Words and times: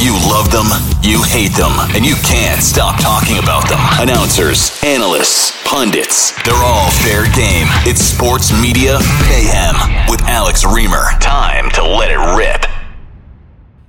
You 0.00 0.14
love 0.14 0.50
them, 0.50 0.64
you 1.02 1.22
hate 1.22 1.52
them, 1.52 1.72
and 1.94 2.06
you 2.06 2.14
can't 2.24 2.62
stop 2.62 2.98
talking 2.98 3.36
about 3.36 3.68
them. 3.68 3.78
Announcers, 4.00 4.82
analysts, 4.82 5.52
pundits, 5.66 6.32
they're 6.42 6.54
all 6.54 6.90
fair 6.90 7.24
game. 7.36 7.66
It's 7.84 8.00
Sports 8.00 8.50
Media 8.62 8.98
Mayhem 9.28 9.76
with 10.08 10.22
Alex 10.22 10.64
Reimer. 10.64 11.20
Time 11.20 11.70
to 11.72 11.82
let 11.82 12.10
it 12.10 12.16
rip. 12.34 12.64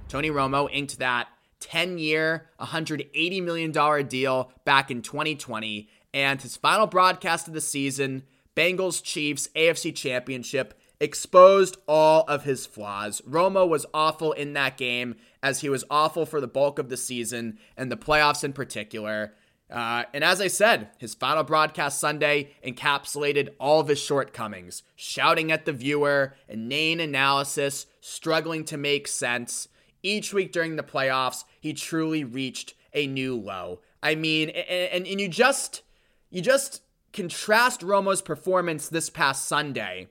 Tony 0.10 0.30
Romo 0.30 0.68
inked 0.70 1.00
that 1.00 1.30
10 1.62 1.98
year, 1.98 2.50
$180 2.60 3.42
million 3.42 4.08
deal 4.08 4.52
back 4.66 4.92
in 4.92 5.02
2020, 5.02 5.88
and 6.14 6.42
his 6.42 6.58
final 6.58 6.88
broadcast 6.88 7.48
of 7.48 7.54
the 7.54 7.62
season, 7.62 8.24
Bengals 8.54 9.02
Chiefs 9.02 9.48
AFC 9.56 9.96
Championship, 9.96 10.78
exposed 11.02 11.78
all 11.88 12.24
of 12.28 12.44
his 12.44 12.68
flaws. 12.68 13.22
Romo 13.28 13.68
was 13.68 13.88
awful 13.94 14.32
in 14.34 14.54
that 14.54 14.78
game, 14.78 15.16
as 15.44 15.62
he 15.62 15.68
was 15.68 15.84
awful 15.90 16.26
for 16.26 16.40
the 16.40 16.48
bulk 16.48 16.78
of 16.78 16.90
the 16.90 16.96
season 16.96 17.58
and 17.76 17.92
the 17.92 17.98
playoffs 17.98 18.44
in 18.44 18.54
particular. 18.54 19.34
Uh, 19.70 20.04
and 20.14 20.24
as 20.24 20.40
I 20.40 20.48
said, 20.48 20.90
his 21.00 21.16
final 21.16 21.44
broadcast 21.44 22.00
Sunday 22.00 22.52
encapsulated 22.64 23.50
all 23.60 23.80
of 23.80 23.88
his 23.88 24.00
shortcomings 24.00 24.84
shouting 24.96 25.52
at 25.52 25.66
the 25.66 25.74
viewer, 25.74 26.36
inane 26.48 27.00
analysis, 27.00 27.88
struggling 28.00 28.64
to 28.66 28.78
make 28.78 29.08
sense. 29.08 29.68
Each 30.04 30.34
week 30.34 30.52
during 30.52 30.76
the 30.76 30.84
playoffs, 30.84 31.46
he 31.60 31.74
truly 31.74 32.24
reached 32.24 32.76
a 32.94 33.08
new 33.08 33.36
low. 33.36 33.80
I 34.04 34.16
mean, 34.16 34.50
and, 34.50 34.90
and, 34.92 35.08
and 35.08 35.22
you 35.22 35.30
just 35.30 35.82
you 36.30 36.42
just 36.42 36.82
contrast 37.12 37.82
Romo's 37.82 38.22
performance 38.22 38.88
this 38.88 39.10
past 39.10 39.46
Sunday 39.46 40.08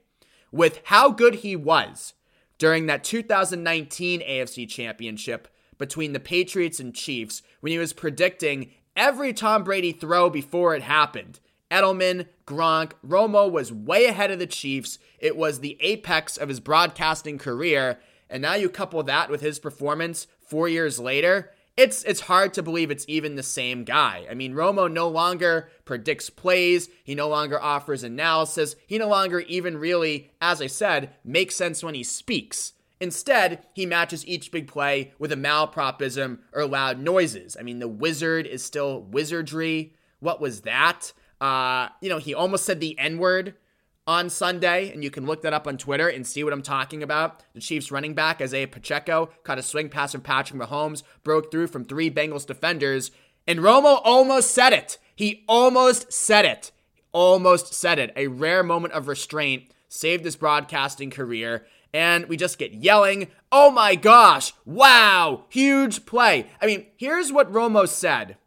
with 0.52 0.80
how 0.84 1.10
good 1.10 1.36
he 1.36 1.56
was 1.56 2.14
during 2.58 2.86
that 2.86 3.04
2019 3.04 4.20
AFC 4.20 4.68
Championship 4.68 5.48
between 5.78 6.12
the 6.12 6.20
Patriots 6.20 6.78
and 6.78 6.94
Chiefs 6.94 7.42
when 7.60 7.72
he 7.72 7.78
was 7.78 7.92
predicting 7.92 8.70
every 8.94 9.32
Tom 9.32 9.64
Brady 9.64 9.92
throw 9.92 10.28
before 10.28 10.74
it 10.74 10.82
happened. 10.82 11.40
Edelman, 11.70 12.26
Gronk, 12.46 12.92
Romo 13.06 13.50
was 13.50 13.72
way 13.72 14.06
ahead 14.06 14.30
of 14.30 14.38
the 14.38 14.46
Chiefs. 14.46 14.98
It 15.18 15.36
was 15.36 15.60
the 15.60 15.78
apex 15.80 16.36
of 16.36 16.48
his 16.48 16.60
broadcasting 16.60 17.38
career. 17.38 17.98
And 18.28 18.42
now 18.42 18.54
you 18.54 18.68
couple 18.68 19.02
that 19.04 19.30
with 19.30 19.40
his 19.40 19.58
performance 19.58 20.26
four 20.40 20.68
years 20.68 20.98
later, 20.98 21.52
it's 21.80 22.02
it's 22.04 22.20
hard 22.20 22.52
to 22.54 22.62
believe 22.62 22.90
it's 22.90 23.06
even 23.08 23.36
the 23.36 23.42
same 23.42 23.84
guy. 23.84 24.26
I 24.30 24.34
mean, 24.34 24.52
Romo 24.52 24.92
no 24.92 25.08
longer 25.08 25.70
predicts 25.86 26.28
plays, 26.28 26.90
he 27.02 27.14
no 27.14 27.28
longer 27.28 27.60
offers 27.60 28.04
analysis, 28.04 28.76
he 28.86 28.98
no 28.98 29.08
longer 29.08 29.40
even 29.40 29.78
really, 29.78 30.30
as 30.42 30.60
I 30.60 30.66
said, 30.66 31.14
makes 31.24 31.56
sense 31.56 31.82
when 31.82 31.94
he 31.94 32.02
speaks. 32.02 32.74
Instead, 33.00 33.64
he 33.72 33.86
matches 33.86 34.26
each 34.26 34.52
big 34.52 34.68
play 34.68 35.12
with 35.18 35.32
a 35.32 35.36
malapropism 35.36 36.40
or 36.52 36.66
loud 36.66 37.00
noises. 37.00 37.56
I 37.58 37.62
mean, 37.62 37.78
the 37.78 37.88
wizard 37.88 38.46
is 38.46 38.62
still 38.62 39.00
wizardry. 39.00 39.94
What 40.18 40.38
was 40.38 40.60
that? 40.62 41.14
Uh, 41.40 41.88
you 42.02 42.10
know, 42.10 42.18
he 42.18 42.34
almost 42.34 42.66
said 42.66 42.80
the 42.80 42.98
N 42.98 43.16
word 43.16 43.54
on 44.10 44.28
Sunday, 44.28 44.90
and 44.92 45.04
you 45.04 45.10
can 45.10 45.24
look 45.24 45.42
that 45.42 45.52
up 45.52 45.68
on 45.68 45.78
Twitter 45.78 46.08
and 46.08 46.26
see 46.26 46.42
what 46.42 46.52
I'm 46.52 46.62
talking 46.62 47.00
about. 47.00 47.44
The 47.54 47.60
Chiefs 47.60 47.92
running 47.92 48.12
back, 48.12 48.42
Isaiah 48.42 48.66
Pacheco, 48.66 49.30
caught 49.44 49.60
a 49.60 49.62
swing 49.62 49.88
pass 49.88 50.10
from 50.10 50.22
Patrick 50.22 50.60
Mahomes, 50.60 51.04
broke 51.22 51.52
through 51.52 51.68
from 51.68 51.84
three 51.84 52.10
Bengals 52.10 52.44
defenders, 52.44 53.12
and 53.46 53.60
Romo 53.60 54.00
almost 54.02 54.50
said 54.50 54.72
it. 54.72 54.98
He 55.14 55.44
almost 55.46 56.12
said 56.12 56.44
it. 56.44 56.72
Almost 57.12 57.72
said 57.72 58.00
it. 58.00 58.12
A 58.16 58.26
rare 58.26 58.64
moment 58.64 58.94
of 58.94 59.06
restraint 59.06 59.70
saved 59.88 60.24
his 60.24 60.34
broadcasting 60.34 61.10
career. 61.10 61.64
And 61.94 62.26
we 62.26 62.36
just 62.36 62.58
get 62.58 62.74
yelling, 62.74 63.28
oh 63.52 63.70
my 63.70 63.94
gosh, 63.94 64.52
wow, 64.64 65.44
huge 65.50 66.04
play. 66.04 66.50
I 66.60 66.66
mean, 66.66 66.86
here's 66.96 67.30
what 67.32 67.52
Romo 67.52 67.88
said 67.88 68.38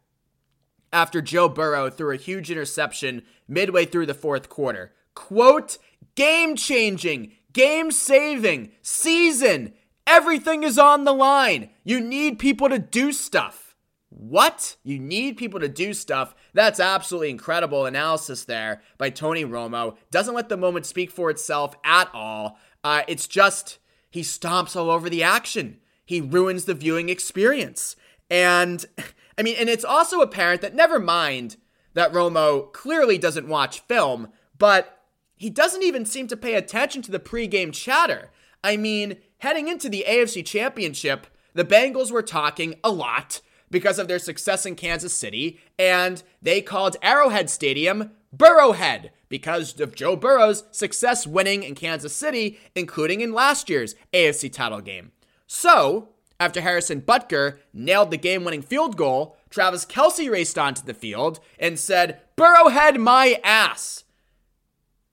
after 0.92 1.22
Joe 1.22 1.48
Burrow 1.48 1.88
threw 1.88 2.14
a 2.14 2.18
huge 2.18 2.50
interception 2.50 3.22
midway 3.48 3.86
through 3.86 4.06
the 4.06 4.12
fourth 4.12 4.50
quarter 4.50 4.92
quote, 5.14 5.78
game 6.14 6.56
changing, 6.56 7.32
game 7.52 7.90
saving, 7.90 8.72
season. 8.82 9.74
Everything 10.06 10.62
is 10.62 10.78
on 10.78 11.04
the 11.04 11.14
line. 11.14 11.70
You 11.82 12.00
need 12.00 12.38
people 12.38 12.68
to 12.68 12.78
do 12.78 13.12
stuff. 13.12 13.74
What? 14.10 14.76
You 14.84 14.98
need 14.98 15.36
people 15.36 15.58
to 15.60 15.68
do 15.68 15.92
stuff? 15.92 16.34
That's 16.52 16.78
absolutely 16.78 17.30
incredible 17.30 17.84
analysis 17.84 18.44
there 18.44 18.82
by 18.96 19.10
Tony 19.10 19.44
Romo. 19.44 19.96
Doesn't 20.10 20.34
let 20.34 20.48
the 20.48 20.56
moment 20.56 20.86
speak 20.86 21.10
for 21.10 21.30
itself 21.30 21.74
at 21.84 22.08
all. 22.14 22.58
Uh, 22.84 23.02
it's 23.08 23.26
just 23.26 23.78
he 24.10 24.20
stomps 24.20 24.76
all 24.76 24.90
over 24.90 25.10
the 25.10 25.24
action. 25.24 25.78
He 26.04 26.20
ruins 26.20 26.66
the 26.66 26.74
viewing 26.74 27.08
experience. 27.08 27.96
And 28.30 28.84
I 29.38 29.42
mean, 29.42 29.56
and 29.58 29.68
it's 29.68 29.84
also 29.84 30.20
apparent 30.20 30.60
that 30.60 30.74
never 30.74 31.00
mind 31.00 31.56
that 31.94 32.12
Romo 32.12 32.72
clearly 32.72 33.18
doesn't 33.18 33.48
watch 33.48 33.80
film, 33.80 34.28
but 34.56 34.93
he 35.36 35.50
doesn't 35.50 35.82
even 35.82 36.04
seem 36.04 36.26
to 36.28 36.36
pay 36.36 36.54
attention 36.54 37.02
to 37.02 37.10
the 37.10 37.18
pregame 37.18 37.72
chatter. 37.72 38.30
I 38.62 38.76
mean, 38.76 39.16
heading 39.38 39.68
into 39.68 39.88
the 39.88 40.04
AFC 40.08 40.44
Championship, 40.44 41.26
the 41.52 41.64
Bengals 41.64 42.10
were 42.10 42.22
talking 42.22 42.74
a 42.82 42.90
lot 42.90 43.40
because 43.70 43.98
of 43.98 44.08
their 44.08 44.18
success 44.18 44.64
in 44.64 44.76
Kansas 44.76 45.12
City, 45.12 45.60
and 45.78 46.22
they 46.40 46.60
called 46.60 46.96
Arrowhead 47.02 47.50
Stadium 47.50 48.12
Burrowhead 48.34 49.10
because 49.28 49.78
of 49.80 49.94
Joe 49.94 50.16
Burrow's 50.16 50.64
success 50.70 51.26
winning 51.26 51.62
in 51.62 51.74
Kansas 51.74 52.14
City, 52.14 52.58
including 52.74 53.20
in 53.20 53.32
last 53.32 53.68
year's 53.68 53.94
AFC 54.12 54.52
title 54.52 54.80
game. 54.80 55.12
So, 55.46 56.10
after 56.38 56.60
Harrison 56.60 57.00
Butker 57.00 57.58
nailed 57.72 58.10
the 58.10 58.16
game 58.16 58.44
winning 58.44 58.62
field 58.62 58.96
goal, 58.96 59.36
Travis 59.50 59.84
Kelce 59.84 60.30
raced 60.30 60.58
onto 60.58 60.82
the 60.82 60.94
field 60.94 61.40
and 61.58 61.78
said, 61.78 62.20
Burrowhead 62.36 62.98
my 62.98 63.40
ass. 63.44 64.03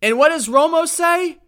And 0.01 0.17
what 0.17 0.29
does 0.29 0.47
Romo 0.47 0.87
say? 0.87 1.39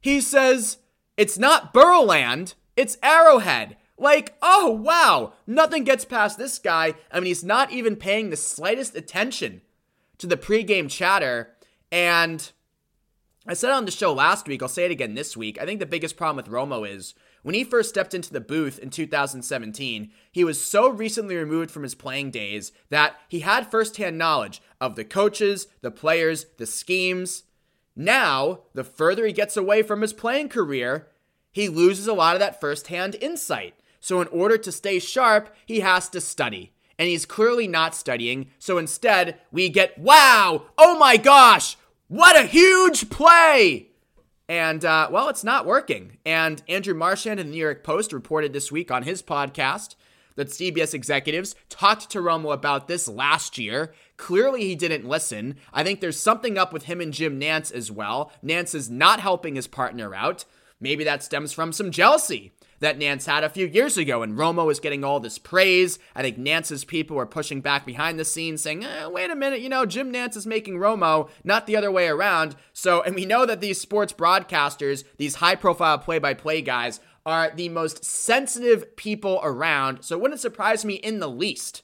He 0.00 0.20
says, 0.20 0.78
it's 1.16 1.38
not 1.38 1.72
Burrowland, 1.72 2.54
it's 2.76 2.98
Arrowhead. 3.02 3.76
Like, 3.98 4.36
oh 4.42 4.70
wow, 4.70 5.34
nothing 5.46 5.84
gets 5.84 6.04
past 6.04 6.36
this 6.36 6.58
guy. 6.58 6.94
I 7.10 7.20
mean, 7.20 7.26
he's 7.26 7.44
not 7.44 7.70
even 7.70 7.94
paying 7.94 8.30
the 8.30 8.36
slightest 8.36 8.96
attention 8.96 9.62
to 10.18 10.26
the 10.26 10.36
pregame 10.36 10.90
chatter. 10.90 11.54
And 11.92 12.50
I 13.46 13.54
said 13.54 13.70
on 13.70 13.84
the 13.84 13.90
show 13.90 14.12
last 14.12 14.48
week, 14.48 14.62
I'll 14.62 14.68
say 14.68 14.84
it 14.84 14.90
again 14.90 15.14
this 15.14 15.36
week. 15.36 15.60
I 15.60 15.64
think 15.64 15.78
the 15.78 15.86
biggest 15.86 16.16
problem 16.16 16.36
with 16.36 16.52
Romo 16.52 16.88
is 16.88 17.14
when 17.42 17.54
he 17.54 17.64
first 17.64 17.88
stepped 17.88 18.14
into 18.14 18.32
the 18.32 18.40
booth 18.40 18.78
in 18.78 18.90
2017, 18.90 20.10
he 20.30 20.44
was 20.44 20.64
so 20.64 20.88
recently 20.88 21.36
removed 21.36 21.70
from 21.70 21.82
his 21.82 21.94
playing 21.94 22.30
days 22.30 22.72
that 22.90 23.16
he 23.28 23.40
had 23.40 23.70
firsthand 23.70 24.16
knowledge 24.16 24.62
of 24.80 24.94
the 24.94 25.04
coaches, 25.04 25.66
the 25.80 25.90
players, 25.90 26.46
the 26.56 26.66
schemes. 26.66 27.44
Now, 27.94 28.60
the 28.74 28.84
further 28.84 29.26
he 29.26 29.32
gets 29.32 29.56
away 29.56 29.82
from 29.82 30.00
his 30.00 30.12
playing 30.12 30.48
career, 30.48 31.08
he 31.50 31.68
loses 31.68 32.06
a 32.06 32.14
lot 32.14 32.34
of 32.34 32.40
that 32.40 32.60
firsthand 32.60 33.16
insight. 33.20 33.74
So, 34.00 34.20
in 34.20 34.28
order 34.28 34.58
to 34.58 34.72
stay 34.72 34.98
sharp, 34.98 35.54
he 35.66 35.80
has 35.80 36.08
to 36.10 36.20
study. 36.20 36.72
And 36.98 37.08
he's 37.08 37.26
clearly 37.26 37.68
not 37.68 37.94
studying. 37.94 38.48
So, 38.58 38.78
instead, 38.78 39.38
we 39.50 39.68
get, 39.68 39.98
wow, 39.98 40.64
oh 40.78 40.98
my 40.98 41.16
gosh, 41.16 41.76
what 42.08 42.38
a 42.38 42.46
huge 42.46 43.10
play! 43.10 43.88
And, 44.48 44.84
uh, 44.84 45.08
well, 45.10 45.28
it's 45.28 45.44
not 45.44 45.66
working. 45.66 46.18
And 46.26 46.62
Andrew 46.68 46.94
Marchand 46.94 47.40
in 47.40 47.46
the 47.46 47.52
New 47.52 47.58
York 47.58 47.84
Post 47.84 48.12
reported 48.12 48.52
this 48.52 48.72
week 48.72 48.90
on 48.90 49.04
his 49.04 49.22
podcast 49.22 49.94
that 50.36 50.48
CBS 50.48 50.94
executives 50.94 51.54
talked 51.68 52.10
to 52.10 52.18
Romo 52.18 52.52
about 52.52 52.88
this 52.88 53.08
last 53.08 53.58
year. 53.58 53.92
Clearly, 54.16 54.64
he 54.64 54.74
didn't 54.74 55.08
listen. 55.08 55.56
I 55.72 55.82
think 55.82 56.00
there's 56.00 56.18
something 56.18 56.58
up 56.58 56.72
with 56.72 56.84
him 56.84 57.00
and 57.00 57.12
Jim 57.12 57.40
Nantz 57.40 57.72
as 57.72 57.90
well. 57.90 58.32
Nantz 58.44 58.74
is 58.74 58.90
not 58.90 59.20
helping 59.20 59.54
his 59.54 59.66
partner 59.66 60.14
out. 60.14 60.44
Maybe 60.80 61.04
that 61.04 61.22
stems 61.22 61.52
from 61.52 61.72
some 61.72 61.92
jealousy 61.92 62.52
that 62.82 62.98
Nantz 62.98 63.26
had 63.26 63.44
a 63.44 63.48
few 63.48 63.66
years 63.66 63.96
ago, 63.96 64.22
and 64.22 64.36
Romo 64.36 64.66
was 64.66 64.80
getting 64.80 65.04
all 65.04 65.20
this 65.20 65.38
praise. 65.38 66.00
I 66.16 66.22
think 66.22 66.36
Nantz's 66.36 66.84
people 66.84 67.16
were 67.16 67.26
pushing 67.26 67.60
back 67.60 67.86
behind 67.86 68.18
the 68.18 68.24
scenes, 68.24 68.60
saying, 68.60 68.84
eh, 68.84 69.06
wait 69.06 69.30
a 69.30 69.36
minute, 69.36 69.60
you 69.60 69.68
know, 69.68 69.86
Jim 69.86 70.12
Nantz 70.12 70.36
is 70.36 70.46
making 70.46 70.78
Romo, 70.78 71.30
not 71.44 71.66
the 71.66 71.76
other 71.76 71.92
way 71.92 72.08
around. 72.08 72.56
So, 72.72 73.00
and 73.00 73.14
we 73.14 73.24
know 73.24 73.46
that 73.46 73.60
these 73.60 73.80
sports 73.80 74.12
broadcasters, 74.12 75.04
these 75.16 75.36
high 75.36 75.54
profile 75.54 75.98
play 75.98 76.18
by 76.18 76.34
play 76.34 76.60
guys, 76.60 76.98
are 77.24 77.50
the 77.50 77.68
most 77.68 78.04
sensitive 78.04 78.96
people 78.96 79.40
around. 79.42 80.02
So 80.02 80.16
it 80.16 80.22
wouldn't 80.22 80.40
surprise 80.40 80.84
me 80.84 80.94
in 80.94 81.20
the 81.20 81.28
least 81.28 81.82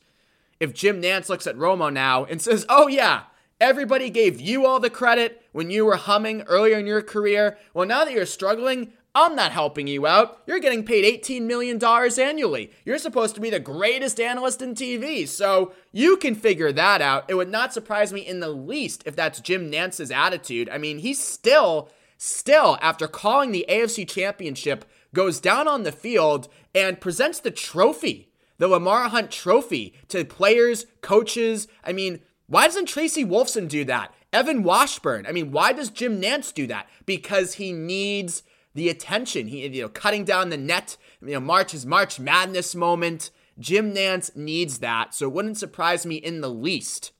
if 0.60 0.74
Jim 0.74 1.00
Nantz 1.00 1.28
looks 1.28 1.46
at 1.46 1.56
Romo 1.56 1.92
now 1.92 2.24
and 2.24 2.42
says, 2.42 2.66
oh, 2.68 2.88
yeah. 2.88 3.22
Everybody 3.60 4.08
gave 4.08 4.40
you 4.40 4.66
all 4.66 4.78
the 4.78 4.88
credit 4.88 5.42
when 5.50 5.68
you 5.68 5.84
were 5.84 5.96
humming 5.96 6.42
earlier 6.42 6.78
in 6.78 6.86
your 6.86 7.02
career. 7.02 7.58
Well, 7.74 7.88
now 7.88 8.04
that 8.04 8.14
you're 8.14 8.24
struggling, 8.24 8.92
I'm 9.16 9.34
not 9.34 9.50
helping 9.50 9.88
you 9.88 10.06
out. 10.06 10.42
You're 10.46 10.60
getting 10.60 10.84
paid 10.84 11.04
$18 11.24 11.42
million 11.42 11.82
annually. 11.84 12.70
You're 12.84 12.98
supposed 12.98 13.34
to 13.34 13.40
be 13.40 13.50
the 13.50 13.58
greatest 13.58 14.20
analyst 14.20 14.62
in 14.62 14.76
TV, 14.76 15.26
so 15.26 15.72
you 15.90 16.16
can 16.16 16.36
figure 16.36 16.70
that 16.70 17.02
out. 17.02 17.24
It 17.26 17.34
would 17.34 17.48
not 17.48 17.72
surprise 17.72 18.12
me 18.12 18.20
in 18.20 18.38
the 18.38 18.48
least 18.48 19.02
if 19.06 19.16
that's 19.16 19.40
Jim 19.40 19.72
Nantz's 19.72 20.12
attitude. 20.12 20.68
I 20.68 20.78
mean, 20.78 20.98
he's 20.98 21.20
still, 21.20 21.90
still, 22.16 22.78
after 22.80 23.08
calling 23.08 23.50
the 23.50 23.66
AFC 23.68 24.08
Championship, 24.08 24.84
goes 25.18 25.40
down 25.40 25.66
on 25.66 25.82
the 25.82 25.90
field 25.90 26.46
and 26.76 27.00
presents 27.00 27.40
the 27.40 27.50
trophy, 27.50 28.30
the 28.58 28.68
Lamar 28.68 29.08
Hunt 29.08 29.32
trophy, 29.32 29.92
to 30.06 30.24
players, 30.24 30.86
coaches. 31.00 31.66
I 31.82 31.92
mean, 31.92 32.20
why 32.46 32.66
doesn't 32.66 32.86
Tracy 32.86 33.24
Wolfson 33.24 33.68
do 33.68 33.84
that? 33.86 34.14
Evan 34.32 34.62
Washburn. 34.62 35.26
I 35.26 35.32
mean, 35.32 35.50
why 35.50 35.72
does 35.72 35.90
Jim 35.90 36.22
Nantz 36.22 36.54
do 36.54 36.68
that? 36.68 36.88
Because 37.04 37.54
he 37.54 37.72
needs 37.72 38.44
the 38.76 38.88
attention. 38.88 39.48
He, 39.48 39.66
you 39.66 39.82
know, 39.82 39.88
cutting 39.88 40.22
down 40.24 40.50
the 40.50 40.56
net, 40.56 40.96
you 41.20 41.32
know, 41.32 41.40
March 41.40 41.74
is 41.74 41.84
March 41.84 42.20
Madness 42.20 42.76
moment. 42.76 43.32
Jim 43.58 43.92
Nantz 43.92 44.36
needs 44.36 44.78
that. 44.78 45.16
So 45.16 45.26
it 45.26 45.32
wouldn't 45.32 45.58
surprise 45.58 46.06
me 46.06 46.14
in 46.14 46.42
the 46.42 46.48
least 46.50 47.10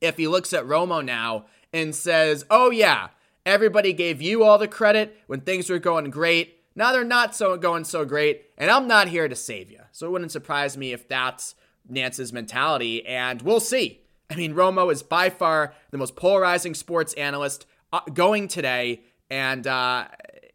if 0.00 0.16
he 0.16 0.26
looks 0.26 0.52
at 0.52 0.64
Romo 0.64 1.04
now 1.04 1.46
and 1.72 1.94
says, 1.94 2.44
oh, 2.50 2.72
yeah, 2.72 3.10
everybody 3.46 3.92
gave 3.92 4.20
you 4.20 4.42
all 4.42 4.58
the 4.58 4.66
credit 4.66 5.16
when 5.28 5.42
things 5.42 5.70
were 5.70 5.78
going 5.78 6.10
great. 6.10 6.58
Now 6.76 6.92
they're 6.92 7.04
not 7.04 7.34
so 7.34 7.56
going 7.56 7.84
so 7.84 8.04
great, 8.04 8.42
and 8.58 8.70
I'm 8.70 8.88
not 8.88 9.08
here 9.08 9.28
to 9.28 9.36
save 9.36 9.70
you. 9.70 9.80
So 9.92 10.06
it 10.06 10.10
wouldn't 10.10 10.32
surprise 10.32 10.76
me 10.76 10.92
if 10.92 11.08
that's 11.08 11.54
Nantz's 11.90 12.32
mentality, 12.32 13.06
and 13.06 13.42
we'll 13.42 13.60
see. 13.60 14.00
I 14.30 14.36
mean, 14.36 14.54
Romo 14.54 14.90
is 14.90 15.02
by 15.02 15.30
far 15.30 15.74
the 15.90 15.98
most 15.98 16.16
polarizing 16.16 16.74
sports 16.74 17.12
analyst 17.14 17.66
uh, 17.92 18.00
going 18.12 18.48
today, 18.48 19.02
and 19.30 19.66
uh, 19.66 20.06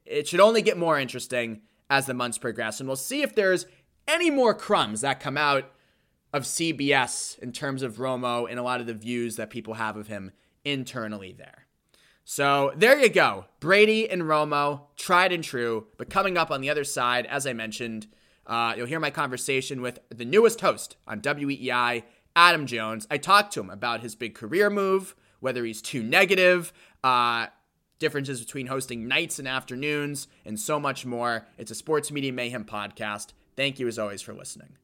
it 0.05 0.27
should 0.27 0.39
only 0.39 0.61
get 0.61 0.77
more 0.77 0.99
interesting 0.99 1.61
as 1.89 2.05
the 2.05 2.13
months 2.13 2.37
progress. 2.37 2.79
And 2.79 2.89
we'll 2.89 2.95
see 2.95 3.21
if 3.21 3.35
there's 3.35 3.65
any 4.07 4.29
more 4.29 4.53
crumbs 4.53 5.01
that 5.01 5.19
come 5.19 5.37
out 5.37 5.71
of 6.33 6.43
CBS 6.43 7.39
in 7.39 7.51
terms 7.51 7.81
of 7.81 7.97
Romo 7.97 8.49
and 8.49 8.59
a 8.59 8.63
lot 8.63 8.81
of 8.81 8.87
the 8.87 8.93
views 8.93 9.35
that 9.37 9.49
people 9.49 9.75
have 9.75 9.97
of 9.97 10.07
him 10.07 10.31
internally 10.63 11.31
there. 11.31 11.65
So 12.31 12.73
there 12.75 12.95
you 12.95 13.09
go. 13.09 13.45
Brady 13.59 14.07
and 14.07 14.21
Romo, 14.21 14.81
tried 14.95 15.31
and 15.31 15.43
true. 15.43 15.87
But 15.97 16.11
coming 16.11 16.37
up 16.37 16.51
on 16.51 16.61
the 16.61 16.69
other 16.69 16.83
side, 16.83 17.25
as 17.25 17.47
I 17.47 17.53
mentioned, 17.53 18.05
uh, 18.45 18.75
you'll 18.77 18.85
hear 18.85 18.99
my 18.99 19.09
conversation 19.09 19.81
with 19.81 19.97
the 20.09 20.25
newest 20.25 20.61
host 20.61 20.95
on 21.07 21.21
WEEI, 21.21 22.03
Adam 22.35 22.67
Jones. 22.67 23.07
I 23.09 23.17
talked 23.17 23.51
to 23.53 23.61
him 23.61 23.71
about 23.71 24.01
his 24.01 24.13
big 24.13 24.35
career 24.35 24.69
move, 24.69 25.15
whether 25.39 25.65
he's 25.65 25.81
too 25.81 26.03
negative, 26.03 26.71
uh, 27.03 27.47
differences 27.97 28.41
between 28.41 28.67
hosting 28.67 29.07
nights 29.07 29.39
and 29.39 29.47
afternoons, 29.47 30.27
and 30.45 30.59
so 30.59 30.79
much 30.79 31.07
more. 31.07 31.47
It's 31.57 31.71
a 31.71 31.75
Sports 31.75 32.11
Media 32.11 32.31
Mayhem 32.31 32.63
podcast. 32.63 33.33
Thank 33.55 33.79
you 33.79 33.87
as 33.87 33.97
always 33.97 34.21
for 34.21 34.35
listening. 34.35 34.77